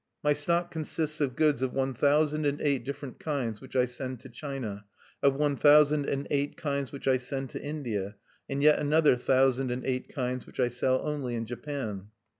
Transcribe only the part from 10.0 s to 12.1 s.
kinds which I sell only in Japan.